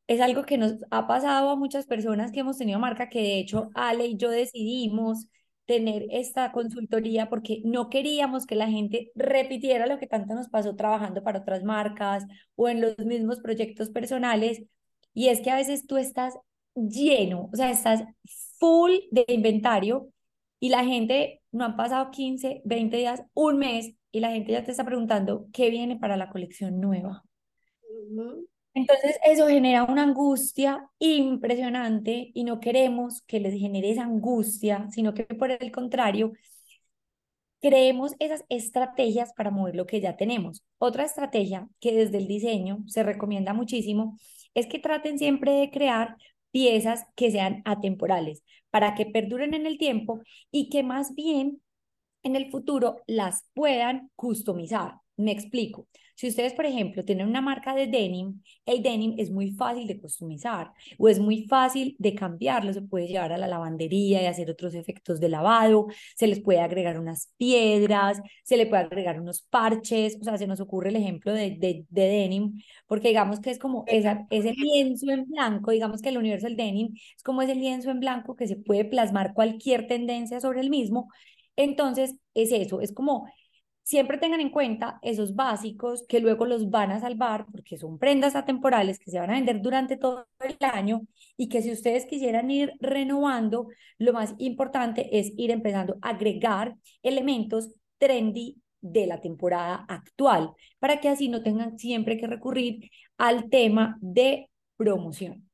es 0.07 0.21
algo 0.21 0.45
que 0.45 0.59
nos 0.59 0.75
ha 0.91 1.07
pasado 1.07 1.51
a 1.51 1.57
muchas 1.57 1.87
personas 1.87 2.33
que 2.33 2.41
hemos 2.41 2.59
tenido 2.59 2.79
marca, 2.79 3.09
que 3.09 3.21
de 3.21 3.39
hecho 3.39 3.71
Ale 3.75 4.07
y 4.07 4.17
yo 4.17 4.31
decidimos 4.31 5.29
tener 5.67 6.07
esta 6.11 6.53
consultoría 6.53 7.29
porque 7.29 7.63
no 7.65 7.89
queríamos 7.89 8.47
que 8.47 8.55
la 8.55 8.69
gente 8.69 9.11
repitiera 9.15 9.87
lo 9.87 9.99
que 9.99 10.07
tanto 10.07 10.35
nos 10.35 10.49
pasó 10.49 10.77
trabajando 10.77 11.23
para 11.23 11.41
otras 11.41 11.65
marcas 11.65 12.25
o 12.57 12.69
en 12.69 12.81
los 12.81 12.99
mismos 12.99 13.41
proyectos 13.41 13.91
personales. 13.91 14.63
Y 15.15 15.29
es 15.29 15.41
que 15.41 15.51
a 15.51 15.57
veces 15.57 15.87
tú 15.87 15.97
estás 15.99 16.35
lleno, 16.75 17.51
o 17.53 17.57
sea, 17.57 17.71
estás 17.71 18.05
full 18.59 18.93
de 19.11 19.25
inventario 19.29 20.09
y 20.61 20.69
la 20.69 20.85
gente, 20.85 21.43
no 21.51 21.65
han 21.65 21.77
pasado 21.77 22.11
15, 22.11 22.63
20 22.65 22.97
días, 22.97 23.23
un 23.35 23.59
mes, 23.59 23.95
y 24.13 24.21
la 24.21 24.31
gente 24.31 24.53
ya 24.53 24.65
te 24.65 24.71
está 24.71 24.85
preguntando 24.85 25.49
qué 25.53 25.71
viene 25.71 25.99
para 25.99 26.17
la 26.17 26.31
colección 26.31 26.81
nueva. 26.81 27.25
Entonces 28.75 29.19
eso 29.25 29.49
genera 29.49 29.85
una 29.85 30.03
angustia 30.03 30.89
impresionante 30.99 32.31
y 32.35 32.45
no 32.45 32.59
queremos 32.61 33.23
que 33.23 33.41
les 33.41 33.55
genere 33.59 33.91
esa 33.91 34.05
angustia, 34.05 34.89
sino 34.91 35.13
que 35.15 35.25
por 35.25 35.51
el 35.51 35.71
contrario, 35.73 36.33
creemos 37.61 38.15
esas 38.19 38.45
estrategias 38.49 39.33
para 39.35 39.51
mover 39.51 39.77
lo 39.77 39.87
que 39.87 40.01
ya 40.01 40.17
tenemos. 40.17 40.65
Otra 40.79 41.05
estrategia 41.05 41.69
que 41.81 41.93
desde 41.93 42.19
el 42.19 42.27
diseño 42.27 42.85
se 42.87 43.03
recomienda 43.03 43.55
muchísimo 43.55 44.19
es 44.55 44.67
que 44.67 44.79
traten 44.79 45.19
siempre 45.19 45.53
de 45.53 45.71
crear 45.71 46.17
piezas 46.51 47.07
que 47.15 47.31
sean 47.31 47.63
atemporales 47.65 48.43
para 48.71 48.95
que 48.95 49.07
perduren 49.07 49.55
en 49.55 49.67
el 49.67 49.79
tiempo 49.79 50.23
y 50.51 50.69
que 50.71 50.83
más 50.83 51.15
bien 51.15 51.63
en 52.25 52.37
el 52.37 52.51
futuro 52.51 53.03
las 53.07 53.45
puedan 53.55 54.11
customizar. 54.17 55.02
Me 55.17 55.31
explico. 55.33 55.89
Si 56.15 56.29
ustedes, 56.29 56.55
por 56.55 56.67
ejemplo, 56.67 57.05
tienen 57.05 57.27
una 57.27 57.41
marca 57.41 57.75
de 57.75 57.87
denim, 57.87 58.43
el 58.67 58.83
denim 58.83 59.15
es 59.19 59.31
muy 59.31 59.51
fácil 59.53 59.87
de 59.87 60.01
customizar 60.01 60.73
o 60.99 61.09
es 61.09 61.19
muy 61.19 61.47
fácil 61.47 61.97
de 61.99 62.15
cambiarlo. 62.15 62.73
Se 62.73 62.83
puede 62.83 63.09
llevar 63.09 63.33
a 63.33 63.39
la 63.39 63.47
lavandería 63.49 64.23
y 64.23 64.27
hacer 64.27 64.51
otros 64.51 64.75
efectos 64.75 65.21
de 65.21 65.29
lavado. 65.29 65.87
Se 66.17 66.27
les 66.27 66.41
puede 66.41 66.61
agregar 66.61 66.99
unas 66.99 67.33
piedras, 67.37 68.21
se 68.45 68.57
le 68.57 68.67
puede 68.67 68.83
agregar 68.85 69.21
unos 69.21 69.43
parches. 69.43 70.19
O 70.21 70.25
sea, 70.25 70.39
se 70.39 70.47
nos 70.47 70.61
ocurre 70.61 70.91
el 70.91 70.97
ejemplo 70.97 71.33
de, 71.33 71.57
de, 71.59 71.87
denim, 71.91 72.63
porque 72.87 73.09
digamos 73.09 73.41
que 73.41 73.51
es 73.51 73.59
como 73.59 73.85
esa, 73.87 74.27
ese 74.31 74.53
lienzo 74.53 75.11
en 75.11 75.27
blanco, 75.29 75.71
digamos 75.73 76.03
que 76.03 76.11
el 76.11 76.19
universo 76.19 76.47
del 76.47 76.57
denim 76.57 76.95
es 77.17 77.23
como 77.23 77.43
ese 77.43 77.55
lienzo 77.55 77.91
en 77.91 78.01
blanco 78.01 78.37
que 78.37 78.47
se 78.49 78.57
puede 78.57 78.85
plasmar 78.85 79.35
cualquier 79.35 79.87
tendencia 79.87 80.41
sobre 80.41 80.61
el 80.61 80.71
mismo. 80.71 81.09
Entonces, 81.57 82.17
es 82.35 82.53
eso, 82.53 82.81
es 82.81 82.93
como 82.93 83.27
siempre 83.83 84.19
tengan 84.19 84.41
en 84.41 84.51
cuenta 84.51 84.99
esos 85.03 85.35
básicos 85.35 86.05
que 86.09 86.21
luego 86.21 86.47
los 86.47 86.71
van 86.71 86.93
a 86.93 87.01
salvar 87.01 87.47
porque 87.51 87.77
son 87.77 87.99
prendas 87.99 88.37
atemporales 88.37 88.99
que 88.99 89.11
se 89.11 89.19
van 89.19 89.31
a 89.31 89.35
vender 89.35 89.61
durante 89.61 89.97
todo 89.97 90.27
el 90.41 90.57
año 90.61 91.03
y 91.37 91.49
que 91.49 91.63
si 91.63 91.73
ustedes 91.73 92.07
quisieran 92.07 92.51
ir 92.51 92.73
renovando, 92.81 93.69
lo 93.99 94.13
más 94.13 94.35
importante 94.39 95.19
es 95.19 95.33
ir 95.37 95.51
empezando 95.51 95.99
a 96.03 96.11
agregar 96.11 96.77
elementos 97.03 97.75
trendy 97.99 98.61
de 98.81 99.07
la 99.07 99.21
temporada 99.21 99.85
actual 99.89 100.53
para 100.79 101.01
que 101.01 101.09
así 101.09 101.29
no 101.29 101.43
tengan 101.43 101.79
siempre 101.79 102.19
que 102.19 102.27
recurrir 102.27 102.91
al 103.17 103.49
tema 103.49 103.97
de 104.01 104.51
promoción. 104.77 105.49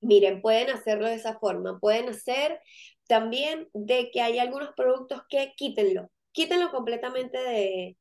Miren, 0.00 0.40
pueden 0.40 0.70
hacerlo 0.70 1.06
de 1.06 1.14
esa 1.14 1.38
forma, 1.38 1.78
pueden 1.80 2.08
hacer 2.08 2.60
también 3.06 3.68
de 3.74 4.10
que 4.10 4.20
hay 4.20 4.38
algunos 4.38 4.70
productos 4.76 5.22
que 5.28 5.52
quítenlo, 5.56 6.08
quítenlo 6.32 6.70
completamente 6.70 7.38
de, 7.38 7.96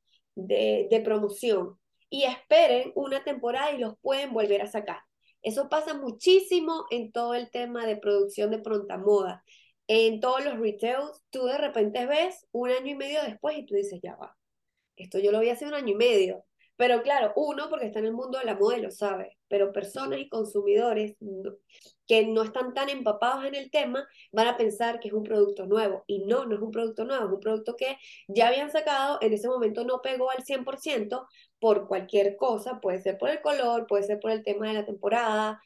de, 0.89 1.01
promoción 1.03 1.79
y 2.09 2.23
esperen 2.23 2.91
una 2.95 3.23
temporada 3.23 3.71
y 3.71 3.79
los 3.79 3.95
pueden 4.01 4.33
volver 4.33 4.61
a 4.61 4.67
sacar. 4.67 4.99
Eso 5.41 5.69
pasa 5.69 5.93
muchísimo 5.93 6.85
en 6.89 7.11
todo 7.11 7.33
el 7.35 7.49
tema 7.51 7.85
de 7.85 7.97
producción 7.97 8.51
de 8.51 8.59
pronta 8.59 8.97
moda. 8.97 9.43
En 9.87 10.19
todos 10.19 10.43
los 10.43 10.59
retails, 10.59 11.23
tú 11.29 11.45
de 11.45 11.57
repente 11.57 12.05
ves 12.05 12.45
un 12.51 12.69
año 12.71 12.91
y 12.91 12.95
medio 12.95 13.23
después 13.23 13.57
y 13.57 13.65
tú 13.65 13.75
dices, 13.75 13.99
ya 14.03 14.15
va, 14.15 14.35
esto 14.97 15.19
yo 15.19 15.31
lo 15.31 15.39
vi 15.39 15.49
hace 15.49 15.65
un 15.65 15.73
año 15.73 15.93
y 15.93 15.95
medio. 15.95 16.43
Pero 16.77 17.01
claro, 17.01 17.33
uno, 17.35 17.69
porque 17.69 17.87
está 17.87 17.99
en 17.99 18.05
el 18.05 18.13
mundo 18.13 18.37
de 18.39 18.45
la 18.45 18.55
moda 18.55 18.77
y 18.77 18.81
lo 18.81 18.91
sabe, 18.91 19.37
pero 19.47 19.73
personas 19.73 20.19
y 20.19 20.29
consumidores 20.29 21.15
que 22.07 22.25
no 22.25 22.43
están 22.43 22.73
tan 22.73 22.89
empapados 22.89 23.45
en 23.45 23.55
el 23.55 23.69
tema 23.71 24.07
van 24.31 24.47
a 24.47 24.57
pensar 24.57 24.99
que 24.99 25.09
es 25.09 25.13
un 25.13 25.23
producto 25.23 25.65
nuevo. 25.65 26.03
Y 26.07 26.19
no, 26.25 26.45
no 26.45 26.55
es 26.55 26.61
un 26.61 26.71
producto 26.71 27.03
nuevo, 27.05 27.25
es 27.25 27.33
un 27.33 27.39
producto 27.39 27.75
que 27.75 27.97
ya 28.27 28.47
habían 28.47 28.71
sacado, 28.71 29.17
en 29.21 29.33
ese 29.33 29.47
momento 29.47 29.83
no 29.83 30.01
pegó 30.01 30.29
al 30.31 30.43
100% 30.43 31.27
por 31.59 31.87
cualquier 31.87 32.37
cosa, 32.37 32.79
puede 32.79 33.01
ser 33.01 33.17
por 33.17 33.29
el 33.29 33.41
color, 33.41 33.87
puede 33.87 34.03
ser 34.03 34.19
por 34.19 34.31
el 34.31 34.43
tema 34.43 34.67
de 34.67 34.73
la 34.75 34.85
temporada, 34.85 35.61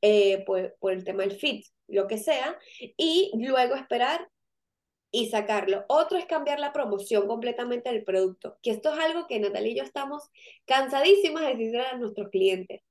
eh, 0.00 0.44
por, 0.44 0.74
por 0.80 0.92
el 0.92 1.04
tema 1.04 1.22
del 1.22 1.32
fit, 1.38 1.66
lo 1.88 2.06
que 2.06 2.18
sea, 2.18 2.58
y 2.96 3.30
luego 3.38 3.74
esperar 3.74 4.28
y 5.14 5.28
sacarlo. 5.30 5.84
Otro 5.86 6.18
es 6.18 6.26
cambiar 6.26 6.58
la 6.58 6.72
promoción 6.72 7.28
completamente 7.28 7.88
del 7.88 8.02
producto, 8.02 8.58
que 8.62 8.72
esto 8.72 8.92
es 8.92 8.98
algo 8.98 9.28
que 9.28 9.38
Natalia 9.38 9.70
y 9.70 9.76
yo 9.76 9.84
estamos 9.84 10.28
cansadísimas 10.66 11.44
de 11.44 11.54
decirle 11.54 11.86
a 11.86 11.96
nuestros 11.96 12.30
clientes. 12.30 12.82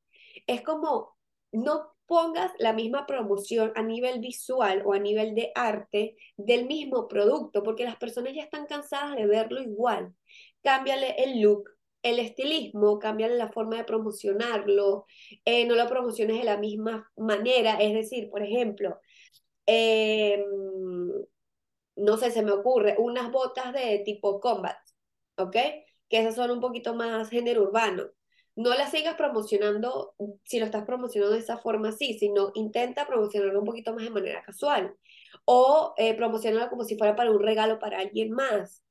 Es 0.48 0.62
como, 0.62 1.18
no 1.52 1.92
pongas 2.06 2.52
la 2.60 2.72
misma 2.72 3.06
promoción 3.06 3.74
a 3.76 3.84
nivel 3.84 4.22
visual 4.22 4.84
o 4.86 4.94
a 4.94 5.00
nivel 5.00 5.36
de 5.36 5.52
arte 5.54 6.16
del 6.38 6.66
mismo 6.66 7.10
producto, 7.10 7.62
porque 7.62 7.84
las 7.84 7.98
personas 7.98 8.34
ya 8.34 8.44
están 8.44 8.68
cansadas 8.68 9.18
de 9.18 9.28
verlo 9.28 9.62
igual. 9.62 10.14
Cámbiale 10.64 11.16
el 11.22 11.42
look, 11.42 11.72
el 12.04 12.20
estilismo, 12.20 13.00
cámbiale 13.00 13.36
la 13.36 13.52
forma 13.52 13.76
de 13.76 13.84
promocionarlo, 13.84 15.08
eh, 15.44 15.66
no 15.66 15.76
lo 15.76 15.88
promociones 15.90 16.38
de 16.38 16.46
la 16.46 16.58
misma 16.58 17.12
manera, 17.18 17.74
es 17.82 17.94
decir, 17.94 18.30
por 18.30 18.44
ejemplo, 18.44 19.02
eh, 19.66 20.42
no 21.96 22.18
sé, 22.18 22.32
se 22.32 22.44
me 22.44 22.52
ocurre, 22.52 22.96
unas 23.00 23.32
botas 23.32 23.74
de 23.74 24.02
tipo 24.06 24.40
combat, 24.40 24.78
¿ok? 25.38 25.54
Que 26.10 26.20
esas 26.20 26.36
son 26.36 26.52
un 26.52 26.60
poquito 26.62 26.96
más 26.96 27.30
género 27.30 27.64
urbano. 27.64 28.06
No 28.56 28.70
las 28.76 28.92
sigas 28.92 29.16
promocionando 29.16 30.16
si 30.44 30.60
lo 30.60 30.66
estás 30.66 30.86
promocionando 30.86 31.34
de 31.34 31.40
esa 31.42 31.58
forma 31.58 31.90
así, 31.90 32.18
sino 32.20 32.52
intenta 32.56 33.08
promocionarlo 33.08 33.60
un 33.60 33.66
poquito 33.66 33.94
más 33.94 34.04
de 34.04 34.12
manera 34.12 34.44
casual 34.44 34.96
o 35.46 35.94
eh, 35.98 36.14
promocionarlo 36.16 36.70
como 36.70 36.84
si 36.84 36.98
fuera 36.98 37.16
para 37.16 37.32
un 37.32 37.42
regalo 37.42 37.80
para 37.80 38.00
alguien 38.00 38.32
más. 38.32 38.84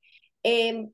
Em, 0.42 0.92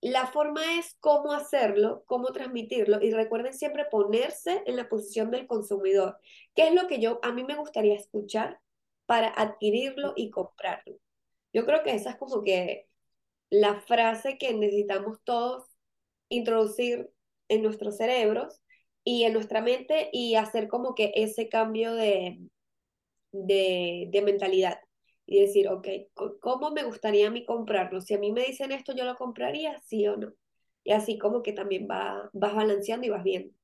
la 0.00 0.26
forma 0.26 0.78
es 0.78 0.96
cómo 1.00 1.32
hacerlo, 1.32 2.04
cómo 2.06 2.32
transmitirlo 2.32 3.00
y 3.02 3.12
recuerden 3.12 3.54
siempre 3.54 3.84
ponerse 3.84 4.62
en 4.66 4.76
la 4.76 4.88
posición 4.88 5.30
del 5.30 5.46
consumidor, 5.46 6.18
¿Qué 6.54 6.68
es 6.68 6.74
lo 6.74 6.88
que 6.88 7.00
yo 7.00 7.20
a 7.22 7.32
mí 7.32 7.44
me 7.44 7.56
gustaría 7.56 7.94
escuchar 7.94 8.60
para 9.06 9.28
adquirirlo 9.28 10.12
y 10.16 10.30
comprarlo. 10.30 10.94
Yo 11.52 11.66
creo 11.66 11.82
que 11.82 11.94
esa 11.94 12.10
es 12.10 12.16
como 12.16 12.42
que 12.42 12.88
la 13.50 13.80
frase 13.80 14.38
que 14.38 14.54
necesitamos 14.54 15.18
todos 15.24 15.66
introducir 16.28 17.10
en 17.48 17.62
nuestros 17.62 17.96
cerebros 17.96 18.60
y 19.04 19.24
en 19.24 19.32
nuestra 19.32 19.60
mente 19.60 20.08
y 20.12 20.36
hacer 20.36 20.68
como 20.68 20.94
que 20.94 21.12
ese 21.16 21.48
cambio 21.48 21.94
de, 21.94 22.38
de, 23.32 24.22
mentalidad 24.24 24.78
y 25.26 25.40
decir, 25.40 25.68
ok, 25.68 25.88
¿cómo 26.40 26.70
me 26.70 26.84
gustaría 26.84 27.28
a 27.28 27.30
mí 27.30 27.44
comprarlo? 27.44 28.00
Si 28.00 28.14
a 28.14 28.18
mí 28.18 28.32
me 28.32 28.44
dicen 28.44 28.72
esto, 28.72 28.94
yo 28.94 29.04
lo 29.04 29.16
compraría, 29.16 29.80
sí 29.80 30.06
o 30.06 30.16
no. 30.16 30.32
Y 30.82 30.92
así 30.92 31.18
como 31.18 31.42
que 31.42 31.52
también 31.52 31.86
va, 31.90 32.30
vas 32.32 32.54
balanceando 32.54 33.06
y 33.06 33.10
vas 33.10 33.22
viendo. 33.22 33.54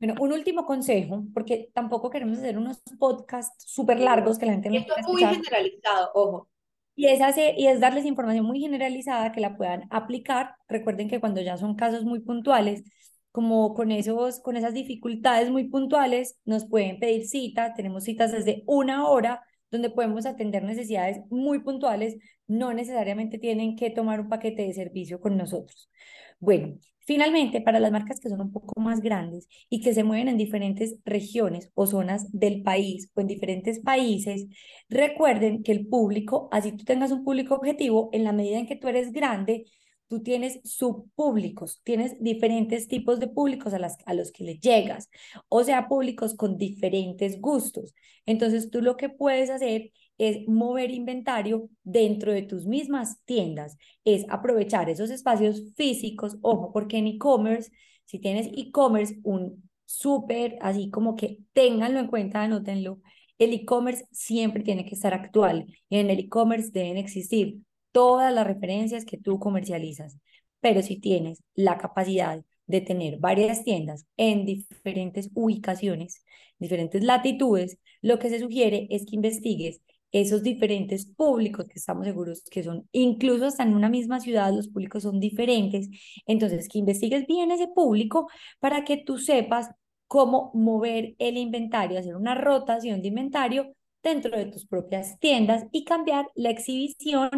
Bueno, 0.00 0.14
un 0.20 0.32
último 0.32 0.66
consejo, 0.66 1.24
porque 1.32 1.70
tampoco 1.72 2.10
queremos 2.10 2.38
hacer 2.38 2.58
unos 2.58 2.82
podcasts 2.98 3.64
súper 3.66 4.00
largos 4.00 4.38
que 4.38 4.46
la 4.46 4.52
gente 4.52 4.68
no 4.70 4.76
Esto 4.76 4.94
es 4.96 5.06
muy 5.06 5.24
generalizado, 5.24 6.10
ojo. 6.14 6.48
Y 6.96 7.06
es, 7.08 7.20
hacer, 7.20 7.54
y 7.58 7.66
es 7.66 7.80
darles 7.80 8.04
información 8.06 8.46
muy 8.46 8.60
generalizada 8.60 9.32
que 9.32 9.40
la 9.40 9.56
puedan 9.56 9.84
aplicar. 9.90 10.54
Recuerden 10.68 11.08
que 11.08 11.20
cuando 11.20 11.40
ya 11.40 11.56
son 11.56 11.74
casos 11.74 12.04
muy 12.04 12.20
puntuales, 12.20 12.84
como 13.32 13.74
con, 13.74 13.90
esos, 13.90 14.40
con 14.40 14.56
esas 14.56 14.74
dificultades 14.74 15.50
muy 15.50 15.64
puntuales, 15.68 16.38
nos 16.44 16.66
pueden 16.68 17.00
pedir 17.00 17.26
cita. 17.26 17.74
Tenemos 17.74 18.04
citas 18.04 18.30
desde 18.32 18.62
una 18.66 19.08
hora 19.08 19.42
donde 19.74 19.90
podemos 19.90 20.24
atender 20.24 20.62
necesidades 20.62 21.18
muy 21.30 21.60
puntuales. 21.60 22.16
No 22.46 22.72
necesariamente 22.72 23.38
tienen 23.38 23.76
que 23.76 23.90
tomar 23.90 24.20
un 24.20 24.28
paquete 24.28 24.62
de 24.62 24.72
servicio 24.72 25.20
con 25.20 25.36
nosotros. 25.36 25.90
Bueno, 26.38 26.78
Finalmente, 27.06 27.60
para 27.60 27.80
las 27.80 27.92
marcas 27.92 28.18
que 28.18 28.30
son 28.30 28.40
un 28.40 28.50
poco 28.50 28.80
más 28.80 29.00
grandes 29.02 29.46
y 29.68 29.82
que 29.82 29.92
se 29.92 30.04
mueven 30.04 30.28
en 30.28 30.38
diferentes 30.38 30.96
regiones 31.04 31.70
o 31.74 31.86
zonas 31.86 32.26
del 32.32 32.62
país 32.62 33.10
o 33.14 33.20
en 33.20 33.26
diferentes 33.26 33.80
países, 33.80 34.46
recuerden 34.88 35.62
que 35.62 35.72
el 35.72 35.86
público, 35.86 36.48
así 36.50 36.72
tú 36.72 36.84
tengas 36.84 37.12
un 37.12 37.22
público 37.22 37.56
objetivo, 37.56 38.08
en 38.12 38.24
la 38.24 38.32
medida 38.32 38.58
en 38.58 38.66
que 38.66 38.76
tú 38.76 38.88
eres 38.88 39.12
grande, 39.12 39.66
tú 40.14 40.22
tienes 40.22 40.60
subpúblicos, 40.62 41.80
tienes 41.82 42.16
diferentes 42.20 42.86
tipos 42.86 43.18
de 43.18 43.26
públicos 43.26 43.74
a, 43.74 43.80
las, 43.80 43.96
a 44.06 44.14
los 44.14 44.30
que 44.30 44.44
le 44.44 44.58
llegas, 44.58 45.10
o 45.48 45.64
sea, 45.64 45.88
públicos 45.88 46.34
con 46.34 46.56
diferentes 46.56 47.40
gustos. 47.40 47.94
Entonces, 48.24 48.70
tú 48.70 48.80
lo 48.80 48.96
que 48.96 49.08
puedes 49.08 49.50
hacer 49.50 49.90
es 50.16 50.46
mover 50.46 50.92
inventario 50.92 51.68
dentro 51.82 52.32
de 52.32 52.42
tus 52.42 52.64
mismas 52.64 53.18
tiendas, 53.24 53.76
es 54.04 54.24
aprovechar 54.28 54.88
esos 54.88 55.10
espacios 55.10 55.64
físicos, 55.74 56.36
ojo, 56.42 56.72
porque 56.72 56.98
en 56.98 57.08
e-commerce, 57.08 57.72
si 58.04 58.20
tienes 58.20 58.46
e-commerce, 58.54 59.18
un 59.24 59.68
súper, 59.84 60.58
así 60.60 60.90
como 60.90 61.16
que 61.16 61.40
ténganlo 61.54 61.98
en 61.98 62.06
cuenta, 62.06 62.40
anótenlo, 62.44 63.00
el 63.38 63.52
e-commerce 63.52 64.06
siempre 64.12 64.62
tiene 64.62 64.84
que 64.84 64.94
estar 64.94 65.12
actual 65.12 65.66
y 65.88 65.98
en 65.98 66.08
el 66.08 66.20
e-commerce 66.20 66.70
deben 66.70 66.98
existir 66.98 67.58
todas 67.94 68.34
las 68.34 68.44
referencias 68.44 69.04
que 69.04 69.18
tú 69.18 69.38
comercializas, 69.38 70.18
pero 70.60 70.82
si 70.82 70.98
tienes 70.98 71.44
la 71.54 71.78
capacidad 71.78 72.44
de 72.66 72.80
tener 72.80 73.18
varias 73.18 73.62
tiendas 73.62 74.04
en 74.16 74.44
diferentes 74.44 75.30
ubicaciones, 75.34 76.24
diferentes 76.58 77.04
latitudes, 77.04 77.78
lo 78.02 78.18
que 78.18 78.30
se 78.30 78.40
sugiere 78.40 78.88
es 78.90 79.06
que 79.06 79.14
investigues 79.14 79.80
esos 80.10 80.42
diferentes 80.42 81.06
públicos 81.06 81.66
que 81.66 81.78
estamos 81.78 82.04
seguros 82.06 82.42
que 82.50 82.64
son, 82.64 82.88
incluso 82.90 83.46
hasta 83.46 83.62
en 83.62 83.74
una 83.76 83.88
misma 83.88 84.18
ciudad, 84.18 84.52
los 84.52 84.68
públicos 84.68 85.04
son 85.04 85.20
diferentes. 85.20 85.88
Entonces, 86.26 86.68
que 86.68 86.78
investigues 86.78 87.26
bien 87.28 87.52
ese 87.52 87.68
público 87.68 88.28
para 88.58 88.84
que 88.84 88.96
tú 88.96 89.18
sepas 89.18 89.70
cómo 90.08 90.50
mover 90.54 91.14
el 91.18 91.36
inventario, 91.36 91.98
hacer 91.98 92.16
una 92.16 92.34
rotación 92.34 93.02
de 93.02 93.08
inventario 93.08 93.74
dentro 94.04 94.36
de 94.36 94.46
tus 94.46 94.66
propias 94.66 95.18
tiendas 95.18 95.64
y 95.72 95.84
cambiar 95.84 96.30
la 96.34 96.50
exhibición 96.50 97.30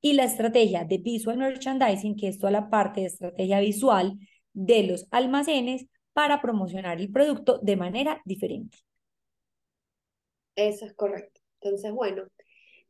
y 0.00 0.12
la 0.12 0.24
estrategia 0.24 0.84
de 0.84 0.98
visual 0.98 1.38
merchandising, 1.38 2.16
que 2.16 2.28
es 2.28 2.38
toda 2.38 2.52
la 2.52 2.70
parte 2.70 3.00
de 3.00 3.06
estrategia 3.06 3.58
visual 3.60 4.18
de 4.52 4.84
los 4.84 5.08
almacenes 5.10 5.86
para 6.12 6.40
promocionar 6.40 7.00
el 7.00 7.10
producto 7.10 7.58
de 7.62 7.76
manera 7.76 8.20
diferente. 8.24 8.78
Eso 10.54 10.84
es 10.84 10.94
correcto. 10.94 11.40
Entonces, 11.60 11.92
bueno, 11.92 12.24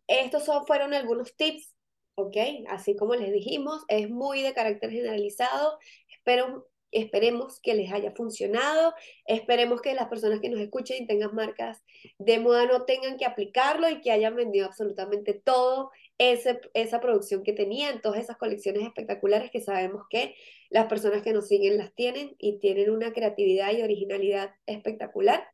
estos 0.07 0.51
fueron 0.67 0.93
algunos 0.93 1.37
tips, 1.37 1.73
¿ok? 2.17 2.37
Así 2.69 2.97
como 2.97 3.15
les 3.15 3.33
dijimos, 3.33 3.85
es 3.89 4.11
muy 4.11 4.43
de 4.43 4.53
carácter 4.53 4.91
generalizado. 4.91 5.79
Espero 6.09 6.70
Esperemos 6.93 7.61
que 7.61 7.75
les 7.75 7.93
haya 7.93 8.13
funcionado, 8.13 8.95
esperemos 9.27 9.81
que 9.81 9.95
las 9.95 10.09
personas 10.09 10.41
que 10.41 10.49
nos 10.49 10.61
escuchen 10.61 11.03
y 11.03 11.07
tengan 11.07 11.35
marcas 11.35 11.83
de 12.19 12.39
moda 12.39 12.67
no 12.67 12.85
tengan 12.85 13.17
que 13.17 13.25
aplicarlo 13.25 13.89
y 13.89 14.01
que 14.01 14.11
hayan 14.11 14.35
vendido 14.37 14.67
absolutamente 14.67 15.35
todo 15.35 15.91
ese, 16.19 16.61
esa 16.75 17.01
producción 17.01 17.43
que 17.43 17.53
tenían, 17.53 18.01
todas 18.01 18.21
esas 18.21 18.37
colecciones 18.37 18.83
espectaculares 18.83 19.51
que 19.51 19.61
sabemos 19.61 20.05
que 20.11 20.35
las 20.69 20.87
personas 20.87 21.23
que 21.23 21.33
nos 21.33 21.49
siguen 21.49 21.79
las 21.79 21.95
tienen 21.95 22.37
y 22.39 22.59
tienen 22.59 22.91
una 22.91 23.13
creatividad 23.13 23.73
y 23.73 23.83
originalidad 23.83 24.55
espectacular. 24.67 25.47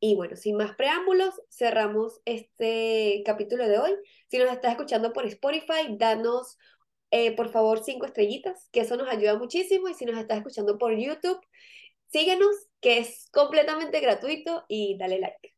Y 0.00 0.14
bueno, 0.14 0.36
sin 0.36 0.56
más 0.56 0.74
preámbulos, 0.76 1.34
cerramos 1.50 2.20
este 2.24 3.22
capítulo 3.24 3.68
de 3.68 3.78
hoy. 3.78 3.92
Si 4.28 4.38
nos 4.38 4.50
estás 4.50 4.72
escuchando 4.72 5.12
por 5.12 5.26
Spotify, 5.26 5.96
danos 5.98 6.58
eh, 7.16 7.30
por 7.36 7.48
favor 7.48 7.80
cinco 7.84 8.06
estrellitas, 8.06 8.68
que 8.72 8.80
eso 8.80 8.96
nos 8.96 9.08
ayuda 9.08 9.38
muchísimo. 9.38 9.88
Y 9.88 9.94
si 9.94 10.04
nos 10.04 10.18
estás 10.18 10.38
escuchando 10.38 10.78
por 10.78 10.98
YouTube, 10.98 11.38
síguenos, 12.08 12.50
que 12.80 12.98
es 12.98 13.28
completamente 13.32 14.00
gratuito 14.00 14.64
y 14.66 14.98
dale 14.98 15.20
like. 15.20 15.54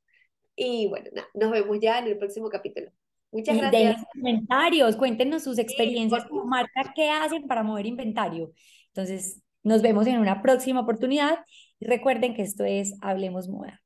Y 0.54 0.86
bueno, 0.88 1.08
nos 1.32 1.50
vemos 1.50 1.78
ya 1.80 1.98
en 1.98 2.08
el 2.08 2.18
próximo 2.18 2.50
capítulo. 2.50 2.90
Muchas 3.32 3.56
gracias. 3.56 4.04
Comentarios, 4.12 4.96
cuéntenos 4.96 5.44
sus 5.44 5.58
experiencias 5.58 6.26
como 6.26 6.44
marca, 6.44 6.92
qué 6.94 7.08
hacen 7.08 7.46
para 7.46 7.62
mover 7.62 7.86
inventario. 7.86 8.52
Entonces, 8.88 9.40
nos 9.62 9.80
vemos 9.80 10.06
en 10.06 10.18
una 10.18 10.42
próxima 10.42 10.80
oportunidad. 10.80 11.38
Y 11.80 11.86
recuerden 11.86 12.34
que 12.34 12.42
esto 12.42 12.66
es 12.66 12.98
Hablemos 13.00 13.48
Moda. 13.48 13.82